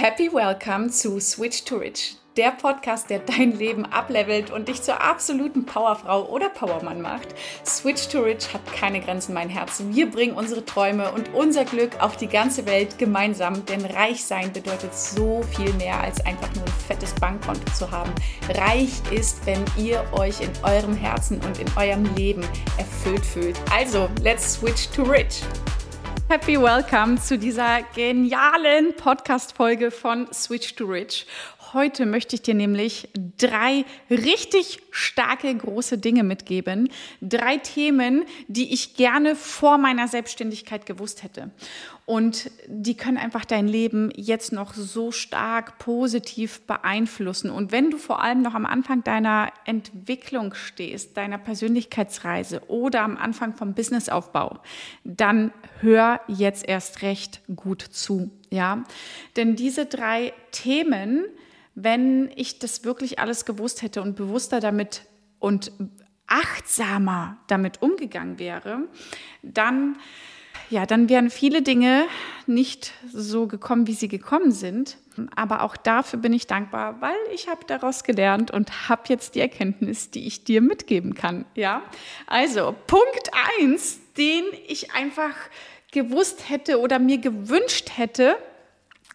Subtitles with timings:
[0.00, 5.02] Happy Welcome zu Switch to Rich, der Podcast, der dein Leben ablevelt und dich zur
[5.02, 7.34] absoluten Powerfrau oder Powermann macht.
[7.66, 9.82] Switch to Rich hat keine Grenzen, mein Herz.
[9.90, 14.52] Wir bringen unsere Träume und unser Glück auf die ganze Welt gemeinsam, denn reich sein
[14.52, 18.12] bedeutet so viel mehr als einfach nur ein fettes Bankkonto zu haben.
[18.50, 22.44] Reich ist, wenn ihr euch in eurem Herzen und in eurem Leben
[22.76, 23.56] erfüllt fühlt.
[23.72, 25.42] Also, let's switch to rich.
[26.30, 31.26] Happy Welcome zu dieser genialen Podcast-Folge von Switch to Rich.
[31.72, 36.90] Heute möchte ich dir nämlich drei richtig starke große Dinge mitgeben.
[37.22, 41.50] Drei Themen, die ich gerne vor meiner Selbstständigkeit gewusst hätte.
[42.08, 47.50] Und die können einfach dein Leben jetzt noch so stark positiv beeinflussen.
[47.50, 53.18] Und wenn du vor allem noch am Anfang deiner Entwicklung stehst, deiner Persönlichkeitsreise oder am
[53.18, 54.58] Anfang vom Businessaufbau,
[55.04, 58.30] dann hör jetzt erst recht gut zu.
[58.48, 58.84] Ja,
[59.36, 61.26] denn diese drei Themen,
[61.74, 65.02] wenn ich das wirklich alles gewusst hätte und bewusster damit
[65.40, 65.72] und
[66.26, 68.84] achtsamer damit umgegangen wäre,
[69.42, 69.98] dann
[70.70, 72.06] ja, dann wären viele Dinge
[72.46, 74.98] nicht so gekommen, wie sie gekommen sind.
[75.34, 79.40] Aber auch dafür bin ich dankbar, weil ich habe daraus gelernt und habe jetzt die
[79.40, 81.44] Erkenntnis, die ich dir mitgeben kann.
[81.54, 81.82] Ja,
[82.26, 85.34] also Punkt eins, den ich einfach
[85.90, 88.36] gewusst hätte oder mir gewünscht hätte,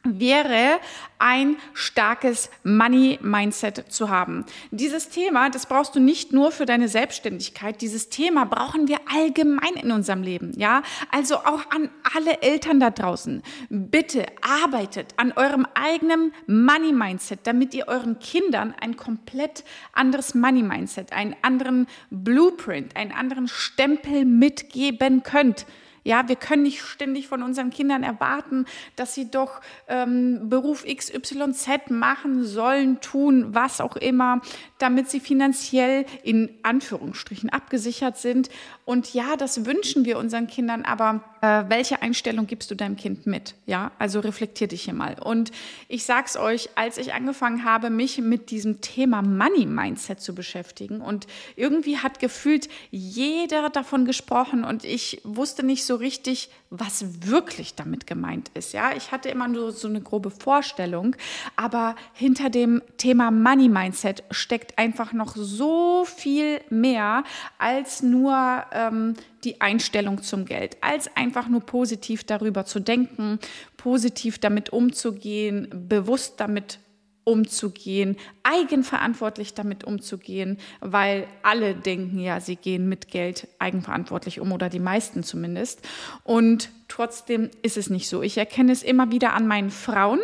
[0.03, 0.79] wäre
[1.17, 4.45] ein starkes Money-Mindset zu haben.
[4.71, 9.75] Dieses Thema, das brauchst du nicht nur für deine Selbstständigkeit, dieses Thema brauchen wir allgemein
[9.81, 10.83] in unserem Leben, ja?
[11.11, 13.41] Also auch an alle Eltern da draußen.
[13.69, 21.35] Bitte arbeitet an eurem eigenen Money-Mindset, damit ihr euren Kindern ein komplett anderes Money-Mindset, einen
[21.41, 25.65] anderen Blueprint, einen anderen Stempel mitgeben könnt.
[26.03, 28.65] Ja, wir können nicht ständig von unseren Kindern erwarten,
[28.95, 34.41] dass sie doch ähm, Beruf XYZ machen sollen, tun, was auch immer,
[34.83, 38.49] damit sie finanziell in Anführungsstrichen abgesichert sind.
[38.83, 43.25] Und ja, das wünschen wir unseren Kindern, aber äh, welche Einstellung gibst du deinem Kind
[43.25, 43.55] mit?
[43.65, 45.15] Ja, also reflektier dich hier mal.
[45.21, 45.51] Und
[45.87, 50.99] ich sag's euch, als ich angefangen habe, mich mit diesem Thema Money Mindset zu beschäftigen
[50.99, 57.75] und irgendwie hat gefühlt jeder davon gesprochen und ich wusste nicht so richtig, was wirklich
[57.75, 58.73] damit gemeint ist.
[58.73, 61.15] Ja, ich hatte immer nur so eine grobe Vorstellung,
[61.55, 67.23] aber hinter dem Thema Money Mindset steckt einfach noch so viel mehr
[67.57, 73.39] als nur ähm, die Einstellung zum Geld, als einfach nur positiv darüber zu denken,
[73.77, 76.79] positiv damit umzugehen, bewusst damit
[77.25, 84.69] umzugehen, eigenverantwortlich damit umzugehen, weil alle denken ja, sie gehen mit Geld eigenverantwortlich um oder
[84.69, 85.87] die meisten zumindest.
[86.23, 88.21] Und trotzdem ist es nicht so.
[88.21, 90.19] Ich erkenne es immer wieder an meinen Frauen,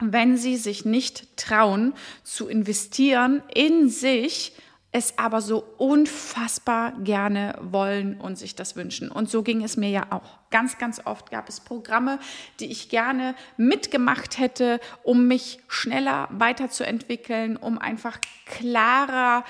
[0.00, 4.54] wenn sie sich nicht trauen zu investieren in sich,
[4.90, 9.10] es aber so unfassbar gerne wollen und sich das wünschen.
[9.10, 10.38] Und so ging es mir ja auch.
[10.50, 12.18] Ganz, ganz oft gab es Programme,
[12.58, 19.44] die ich gerne mitgemacht hätte, um mich schneller weiterzuentwickeln, um einfach klarer,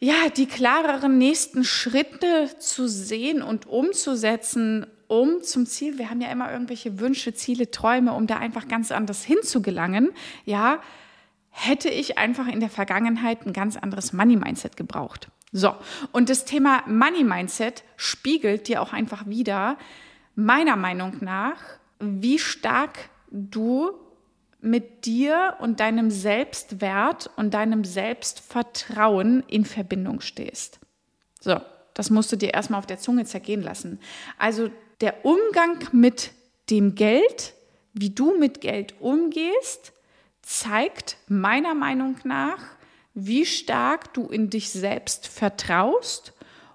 [0.00, 6.30] ja, die klareren nächsten Schritte zu sehen und umzusetzen, um zum Ziel, wir haben ja
[6.30, 10.10] immer irgendwelche Wünsche, Ziele, Träume, um da einfach ganz anders hinzugelangen,
[10.44, 10.80] ja,
[11.50, 15.28] hätte ich einfach in der Vergangenheit ein ganz anderes Money-Mindset gebraucht.
[15.50, 15.74] So,
[16.12, 19.78] und das Thema Money-Mindset spiegelt dir auch einfach wieder,
[20.34, 21.56] meiner Meinung nach,
[21.98, 23.90] wie stark du
[24.60, 30.80] mit dir und deinem Selbstwert und deinem Selbstvertrauen in Verbindung stehst.
[31.40, 31.60] So,
[31.94, 34.00] das musst du dir erstmal auf der Zunge zergehen lassen.
[34.36, 34.70] Also
[35.00, 36.32] der Umgang mit
[36.70, 37.54] dem Geld,
[37.92, 39.92] wie du mit Geld umgehst,
[40.42, 42.58] zeigt meiner Meinung nach,
[43.14, 46.32] wie stark du in dich selbst vertraust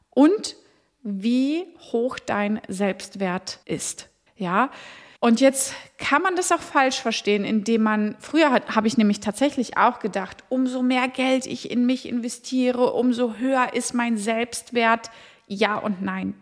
[0.10, 0.56] und
[1.02, 4.10] wie hoch dein Selbstwert ist.
[4.36, 4.72] Ja,
[5.20, 9.78] und jetzt kann man das auch falsch verstehen, indem man, früher habe ich nämlich tatsächlich
[9.78, 15.10] auch gedacht, umso mehr Geld ich in mich investiere, umso höher ist mein Selbstwert.
[15.48, 16.34] Ja und nein.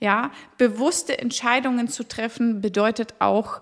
[0.00, 3.60] Ja, bewusste Entscheidungen zu treffen bedeutet auch,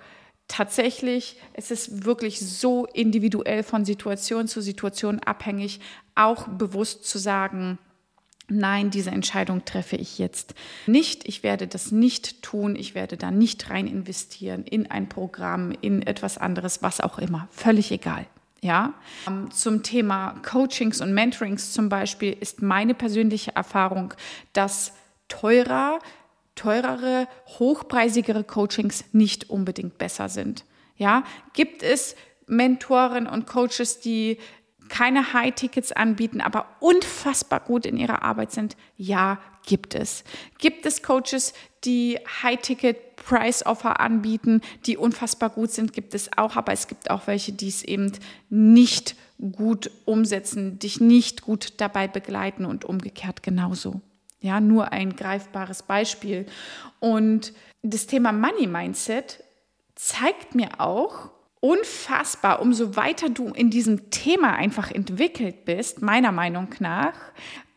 [0.48, 5.80] tatsächlich, es ist wirklich so individuell von Situation zu Situation abhängig,
[6.14, 7.78] auch bewusst zu sagen,
[8.48, 10.54] nein, diese Entscheidung treffe ich jetzt
[10.86, 11.26] nicht.
[11.26, 12.76] Ich werde das nicht tun.
[12.76, 17.48] Ich werde da nicht rein investieren in ein Programm, in etwas anderes, was auch immer.
[17.50, 18.26] Völlig egal.
[18.60, 18.94] Ja,
[19.26, 24.14] ähm, zum Thema Coachings und Mentorings zum Beispiel ist meine persönliche Erfahrung,
[24.52, 24.92] dass
[25.40, 25.98] teurer
[26.54, 30.64] teurere, hochpreisigere Coachings nicht unbedingt besser sind.
[30.96, 31.24] Ja,
[31.54, 32.14] gibt es
[32.46, 34.38] Mentoren und Coaches, die
[34.88, 38.76] keine High-Tickets anbieten, aber unfassbar gut in ihrer Arbeit sind?
[38.96, 40.22] Ja, gibt es.
[40.58, 45.94] Gibt es Coaches, die High-Ticket-Price-Offer anbieten, die unfassbar gut sind?
[45.94, 48.12] Gibt es auch, aber es gibt auch welche, die es eben
[48.50, 54.02] nicht gut umsetzen, dich nicht gut dabei begleiten und umgekehrt genauso.
[54.42, 56.46] Ja, nur ein greifbares Beispiel.
[57.00, 57.52] Und
[57.82, 59.42] das Thema Money Mindset
[59.94, 61.30] zeigt mir auch,
[61.60, 67.14] unfassbar, umso weiter du in diesem Thema einfach entwickelt bist, meiner Meinung nach,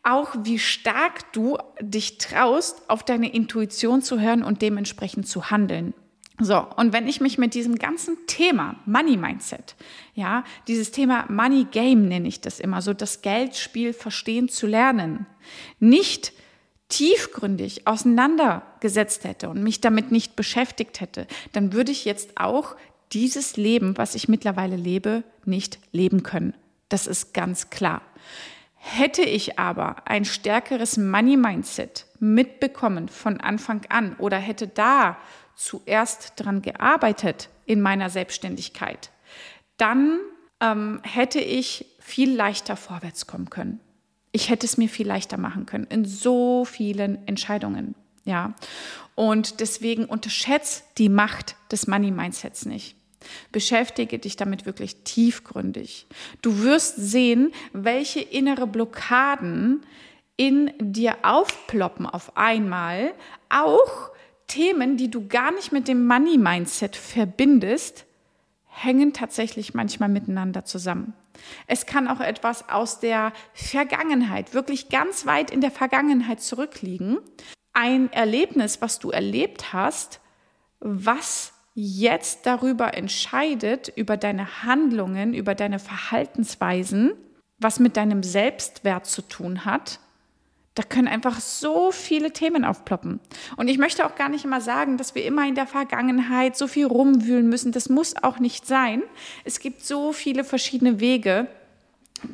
[0.01, 5.93] auch wie stark du dich traust, auf deine Intuition zu hören und dementsprechend zu handeln.
[6.39, 9.75] So, und wenn ich mich mit diesem ganzen Thema Money Mindset,
[10.15, 15.27] ja, dieses Thema Money Game nenne ich das immer, so das Geldspiel verstehen zu lernen,
[15.79, 16.33] nicht
[16.89, 22.75] tiefgründig auseinandergesetzt hätte und mich damit nicht beschäftigt hätte, dann würde ich jetzt auch
[23.11, 26.53] dieses Leben, was ich mittlerweile lebe, nicht leben können.
[26.89, 28.01] Das ist ganz klar.
[28.75, 35.17] Hätte ich aber ein stärkeres Money-Mindset mitbekommen von Anfang an oder hätte da
[35.55, 39.09] zuerst dran gearbeitet in meiner Selbstständigkeit,
[39.77, 40.19] dann
[40.59, 43.79] ähm, hätte ich viel leichter vorwärts kommen können.
[44.35, 47.95] Ich hätte es mir viel leichter machen können in so vielen Entscheidungen.
[48.25, 48.53] Ja.
[49.15, 52.97] Und deswegen unterschätzt die Macht des Money Mindsets nicht.
[53.53, 56.05] Beschäftige dich damit wirklich tiefgründig.
[56.41, 59.85] Du wirst sehen, welche innere Blockaden
[60.35, 63.13] in dir aufploppen auf einmal.
[63.47, 64.11] Auch
[64.47, 68.03] Themen, die du gar nicht mit dem Money Mindset verbindest,
[68.65, 71.13] hängen tatsächlich manchmal miteinander zusammen.
[71.67, 77.19] Es kann auch etwas aus der Vergangenheit, wirklich ganz weit in der Vergangenheit zurückliegen.
[77.73, 80.21] Ein Erlebnis, was du erlebt hast,
[80.79, 87.13] was jetzt darüber entscheidet, über deine Handlungen, über deine Verhaltensweisen,
[87.57, 89.99] was mit deinem Selbstwert zu tun hat,
[90.75, 93.21] da können einfach so viele Themen aufploppen.
[93.55, 96.67] Und ich möchte auch gar nicht immer sagen, dass wir immer in der Vergangenheit so
[96.67, 97.71] viel rumwühlen müssen.
[97.71, 99.01] Das muss auch nicht sein.
[99.45, 101.47] Es gibt so viele verschiedene Wege,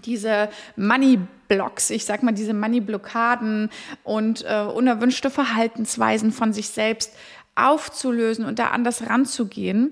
[0.05, 3.69] diese Money Blocks, ich sag mal diese Money Blockaden
[4.03, 7.13] und äh, unerwünschte Verhaltensweisen von sich selbst
[7.55, 9.91] aufzulösen und da anders ranzugehen.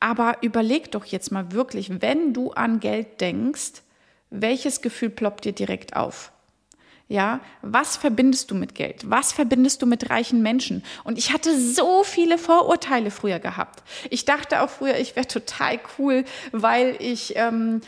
[0.00, 3.82] Aber überleg doch jetzt mal wirklich, wenn du an Geld denkst,
[4.30, 6.32] welches Gefühl ploppt dir direkt auf?
[7.12, 9.02] Ja, was verbindest du mit Geld?
[9.04, 10.82] Was verbindest du mit reichen Menschen?
[11.04, 13.82] Und ich hatte so viele Vorurteile früher gehabt.
[14.08, 17.82] Ich dachte auch früher, ich wäre total cool, weil ich ähm,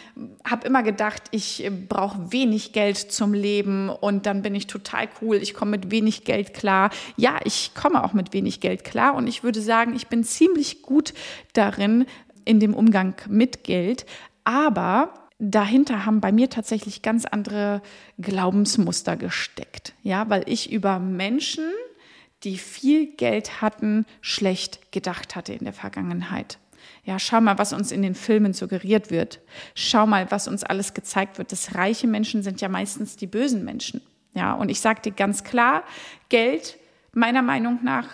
[0.44, 5.36] habe immer gedacht, ich brauche wenig Geld zum Leben und dann bin ich total cool.
[5.36, 6.90] Ich komme mit wenig Geld klar.
[7.16, 10.82] Ja, ich komme auch mit wenig Geld klar und ich würde sagen, ich bin ziemlich
[10.82, 11.14] gut
[11.54, 12.04] darin
[12.44, 14.04] in dem Umgang mit Geld.
[14.44, 17.82] Aber dahinter haben bei mir tatsächlich ganz andere
[18.18, 19.94] Glaubensmuster gesteckt.
[20.02, 21.70] Ja, weil ich über Menschen,
[22.44, 26.58] die viel Geld hatten, schlecht gedacht hatte in der Vergangenheit.
[27.04, 29.40] Ja, schau mal, was uns in den Filmen suggeriert wird.
[29.74, 31.52] Schau mal, was uns alles gezeigt wird.
[31.52, 34.02] Das reiche Menschen sind ja meistens die bösen Menschen.
[34.34, 35.84] Ja, und ich dir ganz klar,
[36.28, 36.78] Geld
[37.12, 38.08] meiner Meinung nach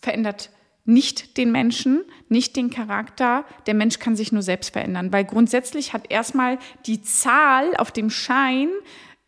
[0.00, 0.50] verändert
[0.86, 3.44] nicht den Menschen, nicht den Charakter.
[3.66, 8.08] Der Mensch kann sich nur selbst verändern, weil grundsätzlich hat erstmal die Zahl auf dem
[8.08, 8.68] Schein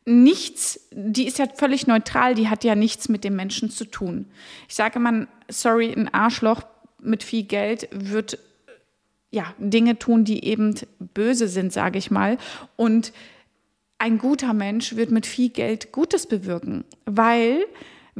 [0.04, 4.26] nichts, die ist ja völlig neutral, die hat ja nichts mit dem Menschen zu tun.
[4.68, 6.62] Ich sage mal, sorry, ein Arschloch
[7.00, 8.38] mit viel Geld wird
[9.30, 12.38] ja Dinge tun, die eben böse sind, sage ich mal.
[12.76, 13.12] Und
[13.98, 17.66] ein guter Mensch wird mit viel Geld Gutes bewirken, weil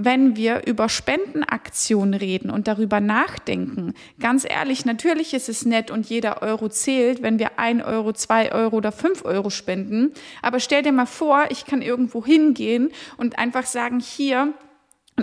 [0.00, 3.94] wenn wir über Spendenaktionen reden und darüber nachdenken.
[4.20, 8.52] Ganz ehrlich, natürlich ist es nett und jeder Euro zählt, wenn wir ein Euro, zwei
[8.52, 10.12] Euro oder fünf Euro spenden.
[10.40, 14.54] Aber stell dir mal vor, ich kann irgendwo hingehen und einfach sagen, hier,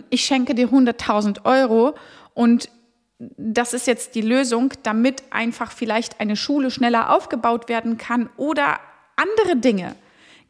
[0.09, 1.95] ich schenke dir 100.000 Euro
[2.33, 2.69] und
[3.17, 8.81] das ist jetzt die Lösung, damit einfach vielleicht eine Schule schneller aufgebaut werden kann oder
[9.15, 9.95] andere Dinge.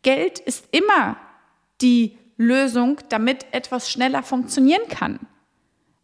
[0.01, 1.17] Geld ist immer
[1.79, 5.19] die Lösung, damit etwas schneller funktionieren kann.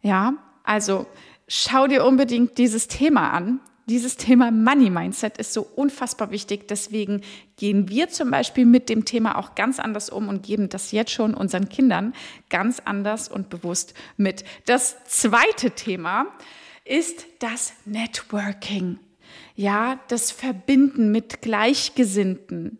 [0.00, 0.34] Ja,
[0.64, 1.06] also
[1.48, 3.60] schau dir unbedingt dieses Thema an.
[3.86, 6.68] Dieses Thema Money Mindset ist so unfassbar wichtig.
[6.68, 7.22] Deswegen
[7.56, 11.10] gehen wir zum Beispiel mit dem Thema auch ganz anders um und geben das jetzt
[11.10, 12.14] schon unseren Kindern
[12.48, 14.44] ganz anders und bewusst mit.
[14.66, 16.26] Das zweite Thema
[16.84, 18.98] ist das Networking.
[19.56, 22.78] Ja, das Verbinden mit Gleichgesinnten,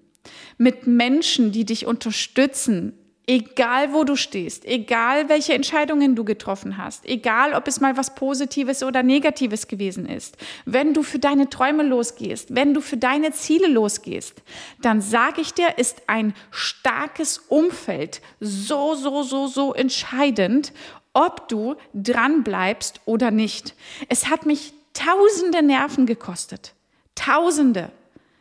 [0.57, 7.07] mit Menschen, die dich unterstützen, Egal wo du stehst, egal welche Entscheidungen du getroffen hast,
[7.07, 11.85] egal ob es mal was Positives oder Negatives gewesen ist, wenn du für deine Träume
[11.85, 14.43] losgehst, wenn du für deine Ziele losgehst,
[14.81, 20.73] dann sage ich dir, ist ein starkes Umfeld so, so, so, so entscheidend,
[21.12, 23.76] ob du dran bleibst oder nicht.
[24.09, 26.75] Es hat mich tausende Nerven gekostet.
[27.14, 27.93] Tausende.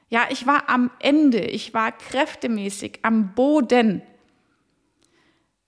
[0.09, 4.01] Ja, ich war am Ende, ich war kräftemäßig am Boden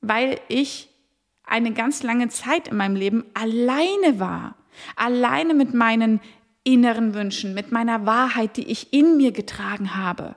[0.03, 0.89] weil ich
[1.43, 4.55] eine ganz lange Zeit in meinem Leben alleine war.
[4.95, 6.21] Alleine mit meinen
[6.63, 10.35] inneren Wünschen, mit meiner Wahrheit, die ich in mir getragen habe.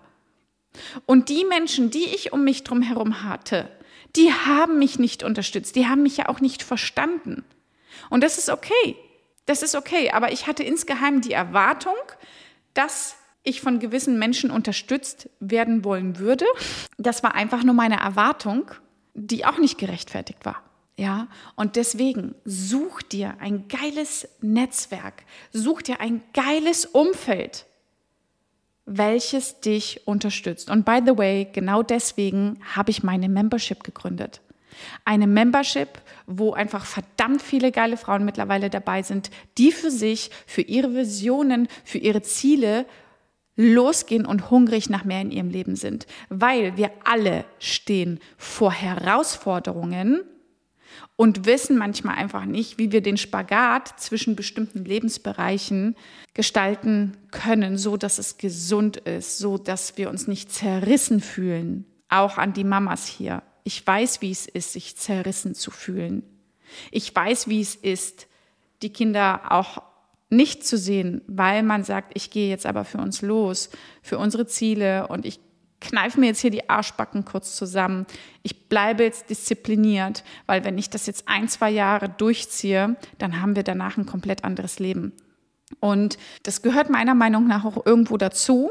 [1.04, 3.70] Und die Menschen, die ich um mich drum herum hatte,
[4.14, 7.44] die haben mich nicht unterstützt, die haben mich ja auch nicht verstanden.
[8.10, 8.96] Und das ist okay.
[9.46, 11.94] Das ist okay, aber ich hatte insgeheim die Erwartung,
[12.74, 16.44] dass ich von gewissen Menschen unterstützt werden wollen würde.
[16.98, 18.72] Das war einfach nur meine Erwartung
[19.16, 20.62] die auch nicht gerechtfertigt war.
[20.98, 27.66] Ja, und deswegen such dir ein geiles Netzwerk, such dir ein geiles Umfeld,
[28.86, 30.70] welches dich unterstützt.
[30.70, 34.40] Und by the way, genau deswegen habe ich meine Membership gegründet.
[35.04, 40.62] Eine Membership, wo einfach verdammt viele geile Frauen mittlerweile dabei sind, die für sich, für
[40.62, 42.86] ihre Visionen, für ihre Ziele
[43.56, 50.22] losgehen und hungrig nach mehr in ihrem Leben sind, weil wir alle stehen vor Herausforderungen
[51.16, 55.96] und wissen manchmal einfach nicht, wie wir den Spagat zwischen bestimmten Lebensbereichen
[56.34, 61.86] gestalten können, so dass es gesund ist, so dass wir uns nicht zerrissen fühlen.
[62.08, 63.42] Auch an die Mamas hier.
[63.64, 66.22] Ich weiß, wie es ist, sich zerrissen zu fühlen.
[66.90, 68.26] Ich weiß, wie es ist,
[68.82, 69.82] die Kinder auch
[70.28, 73.70] nicht zu sehen, weil man sagt, ich gehe jetzt aber für uns los,
[74.02, 75.40] für unsere Ziele und ich
[75.80, 78.06] kneife mir jetzt hier die Arschbacken kurz zusammen.
[78.42, 83.56] Ich bleibe jetzt diszipliniert, weil wenn ich das jetzt ein, zwei Jahre durchziehe, dann haben
[83.56, 85.12] wir danach ein komplett anderes Leben.
[85.80, 88.70] Und das gehört meiner Meinung nach auch irgendwo dazu.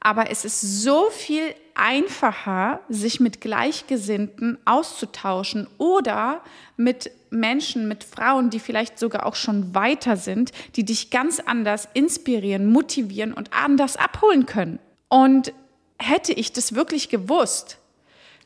[0.00, 6.42] Aber es ist so viel einfacher, sich mit Gleichgesinnten auszutauschen oder
[6.76, 11.88] mit Menschen, mit Frauen, die vielleicht sogar auch schon weiter sind, die dich ganz anders
[11.92, 14.78] inspirieren, motivieren und anders abholen können.
[15.08, 15.52] Und
[15.98, 17.78] hätte ich das wirklich gewusst,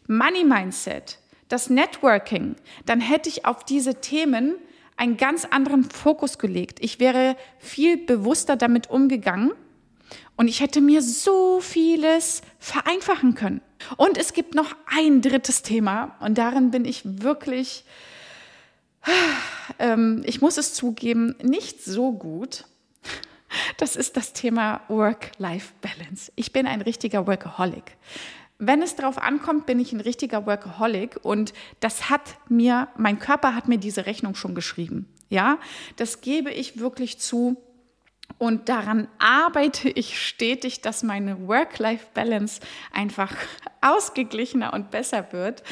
[0.08, 1.18] Money Mindset,
[1.49, 4.56] das Networking, dann hätte ich auf diese Themen
[4.96, 6.78] einen ganz anderen Fokus gelegt.
[6.80, 9.52] Ich wäre viel bewusster damit umgegangen
[10.37, 13.61] und ich hätte mir so vieles vereinfachen können.
[13.97, 17.85] Und es gibt noch ein drittes Thema und darin bin ich wirklich,
[19.79, 22.64] ähm, ich muss es zugeben, nicht so gut.
[23.76, 26.33] Das ist das Thema Work-Life-Balance.
[26.35, 27.97] Ich bin ein richtiger Workaholic.
[28.59, 33.55] Wenn es darauf ankommt, bin ich ein richtiger Workaholic und das hat mir, mein Körper
[33.55, 35.09] hat mir diese Rechnung schon geschrieben.
[35.29, 35.59] Ja,
[35.97, 37.57] das gebe ich wirklich zu.
[38.38, 42.61] Und daran arbeite ich stetig, dass meine Work-Life-Balance
[42.93, 43.33] einfach
[43.81, 45.62] ausgeglichener und besser wird.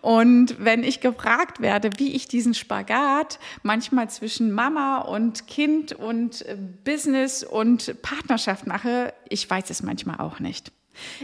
[0.00, 6.42] Und wenn ich gefragt werde, wie ich diesen Spagat manchmal zwischen Mama und Kind und
[6.46, 10.72] äh, Business und Partnerschaft mache, ich weiß es manchmal auch nicht.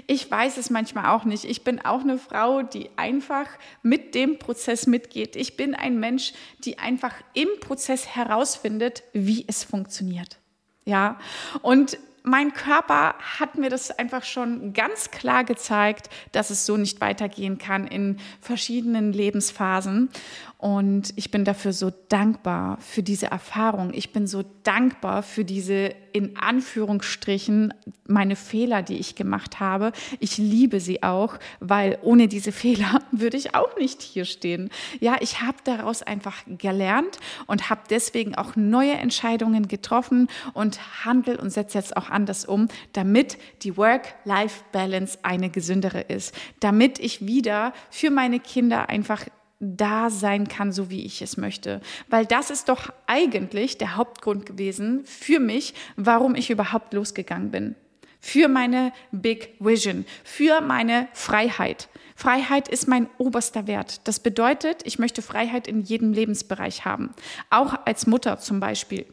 [0.06, 1.44] Ich weiß es manchmal auch nicht.
[1.44, 3.46] Ich bin auch eine Frau, die einfach
[3.82, 5.34] mit dem Prozess mitgeht.
[5.34, 6.34] Ich bin ein Mensch,
[6.64, 10.41] die einfach im Prozess herausfindet, wie es funktioniert.
[10.84, 11.18] Ja,
[11.62, 17.00] und mein Körper hat mir das einfach schon ganz klar gezeigt, dass es so nicht
[17.00, 20.08] weitergehen kann in verschiedenen Lebensphasen.
[20.62, 23.92] Und ich bin dafür so dankbar für diese Erfahrung.
[23.94, 27.74] Ich bin so dankbar für diese in Anführungsstrichen
[28.06, 29.90] meine Fehler, die ich gemacht habe.
[30.20, 34.70] Ich liebe sie auch, weil ohne diese Fehler würde ich auch nicht hier stehen.
[35.00, 41.38] Ja, ich habe daraus einfach gelernt und habe deswegen auch neue Entscheidungen getroffen und handle
[41.38, 47.72] und setze jetzt auch anders um, damit die Work-Life-Balance eine gesündere ist, damit ich wieder
[47.90, 49.26] für meine Kinder einfach
[49.62, 51.80] da sein kann, so wie ich es möchte.
[52.08, 57.76] Weil das ist doch eigentlich der Hauptgrund gewesen für mich, warum ich überhaupt losgegangen bin.
[58.20, 61.88] Für meine Big Vision, für meine Freiheit.
[62.16, 64.06] Freiheit ist mein oberster Wert.
[64.06, 67.10] Das bedeutet, ich möchte Freiheit in jedem Lebensbereich haben.
[67.50, 69.06] Auch als Mutter zum Beispiel.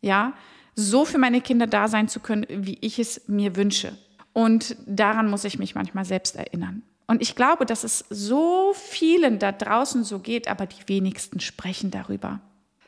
[0.00, 0.34] Ja,
[0.74, 3.96] so für meine Kinder da sein zu können, wie ich es mir wünsche.
[4.32, 6.82] Und daran muss ich mich manchmal selbst erinnern.
[7.12, 11.90] Und ich glaube, dass es so vielen da draußen so geht, aber die wenigsten sprechen
[11.90, 12.40] darüber.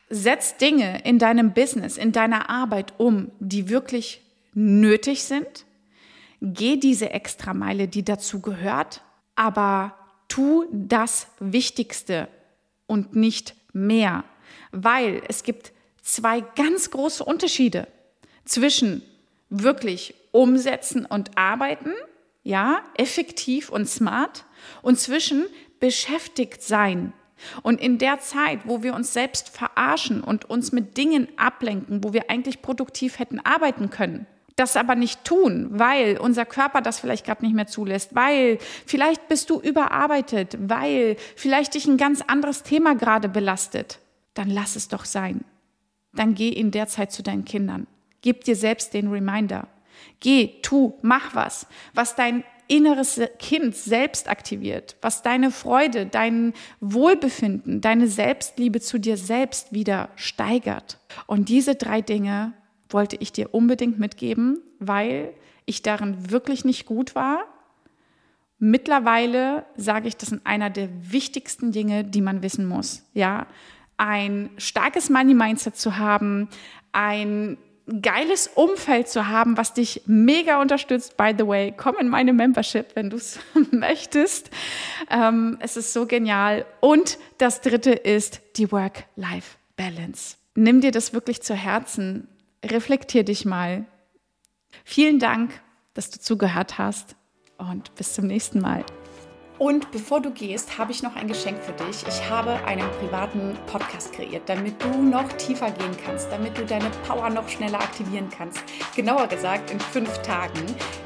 [0.08, 4.22] Setz Dinge in deinem Business, in deiner Arbeit um, die wirklich
[4.54, 5.66] nötig sind.
[6.40, 9.02] Geh diese Extrameile, die dazu gehört,
[9.36, 9.94] aber
[10.28, 12.28] tu das Wichtigste
[12.86, 14.24] und nicht mehr,
[14.72, 17.88] weil es gibt zwei ganz große Unterschiede
[18.46, 19.02] zwischen
[19.50, 21.92] wirklich umsetzen und arbeiten,
[22.44, 24.44] ja, effektiv und smart
[24.82, 25.46] und zwischen
[25.80, 27.12] beschäftigt sein.
[27.62, 32.12] Und in der Zeit, wo wir uns selbst verarschen und uns mit Dingen ablenken, wo
[32.12, 37.26] wir eigentlich produktiv hätten arbeiten können, das aber nicht tun, weil unser Körper das vielleicht
[37.26, 42.62] gerade nicht mehr zulässt, weil vielleicht bist du überarbeitet, weil vielleicht dich ein ganz anderes
[42.62, 43.98] Thema gerade belastet,
[44.34, 45.44] dann lass es doch sein.
[46.12, 47.88] Dann geh in der Zeit zu deinen Kindern.
[48.22, 49.66] Gib dir selbst den Reminder.
[50.20, 57.80] Geh, tu, mach was, was dein inneres Kind selbst aktiviert, was deine Freude, dein Wohlbefinden,
[57.80, 60.98] deine Selbstliebe zu dir selbst wieder steigert.
[61.26, 62.54] Und diese drei Dinge
[62.88, 65.34] wollte ich dir unbedingt mitgeben, weil
[65.66, 67.44] ich darin wirklich nicht gut war.
[68.58, 73.04] Mittlerweile sage ich, das sind einer der wichtigsten Dinge, die man wissen muss.
[73.12, 73.46] Ja,
[73.96, 76.48] ein starkes Money Mindset zu haben,
[76.92, 77.58] ein
[78.00, 81.16] geiles Umfeld zu haben, was dich mega unterstützt.
[81.16, 83.38] By the way, komm in meine Membership, wenn du es
[83.70, 84.50] möchtest.
[85.10, 86.64] Ähm, es ist so genial.
[86.80, 90.36] Und das dritte ist die Work-Life-Balance.
[90.54, 92.28] Nimm dir das wirklich zu Herzen.
[92.64, 93.84] Reflektier dich mal.
[94.84, 95.52] Vielen Dank,
[95.92, 97.16] dass du zugehört hast
[97.58, 98.84] und bis zum nächsten Mal.
[99.64, 102.06] Und bevor du gehst, habe ich noch ein Geschenk für dich.
[102.06, 106.90] Ich habe einen privaten Podcast kreiert, damit du noch tiefer gehen kannst, damit du deine
[107.08, 108.62] Power noch schneller aktivieren kannst.
[108.94, 110.60] Genauer gesagt in fünf Tagen.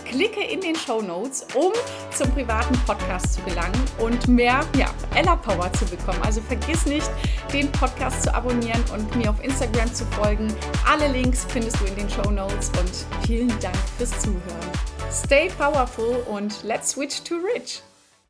[0.04, 1.70] Klicke in den Show Notes, um
[2.10, 6.18] zum privaten Podcast zu gelangen und mehr ja, Ella Power zu bekommen.
[6.24, 7.08] Also vergiss nicht,
[7.52, 10.52] den Podcast zu abonnieren und mir auf Instagram zu folgen.
[10.84, 14.72] Alle Links findest du in den Show Notes und vielen Dank fürs Zuhören.
[15.12, 17.82] Stay powerful und let's switch to rich.